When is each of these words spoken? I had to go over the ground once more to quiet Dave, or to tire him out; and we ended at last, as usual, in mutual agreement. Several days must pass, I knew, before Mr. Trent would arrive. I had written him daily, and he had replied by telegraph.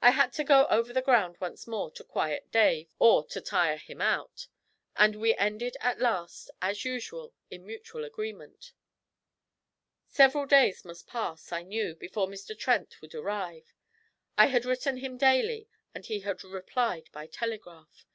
I 0.00 0.12
had 0.12 0.32
to 0.36 0.42
go 0.42 0.66
over 0.70 0.90
the 0.94 1.02
ground 1.02 1.36
once 1.38 1.66
more 1.66 1.90
to 1.90 2.02
quiet 2.02 2.50
Dave, 2.50 2.94
or 2.98 3.26
to 3.26 3.42
tire 3.42 3.76
him 3.76 4.00
out; 4.00 4.46
and 4.96 5.16
we 5.20 5.34
ended 5.36 5.76
at 5.82 5.98
last, 6.00 6.50
as 6.62 6.86
usual, 6.86 7.34
in 7.50 7.66
mutual 7.66 8.04
agreement. 8.06 8.72
Several 10.08 10.46
days 10.46 10.82
must 10.86 11.06
pass, 11.08 11.52
I 11.52 11.62
knew, 11.62 11.94
before 11.94 12.26
Mr. 12.26 12.58
Trent 12.58 13.02
would 13.02 13.14
arrive. 13.14 13.74
I 14.38 14.46
had 14.46 14.64
written 14.64 14.96
him 14.96 15.18
daily, 15.18 15.68
and 15.94 16.06
he 16.06 16.20
had 16.20 16.42
replied 16.42 17.10
by 17.12 17.26
telegraph. 17.26 18.06